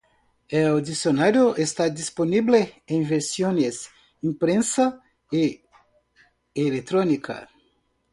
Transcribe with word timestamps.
El 0.49 0.81
diccionario 0.83 1.55
está 1.57 1.87
disponible 1.87 2.81
en 2.87 3.07
versiones 3.07 3.87
impresa 4.23 4.99
y 5.29 5.61
electrónica. 6.55 7.47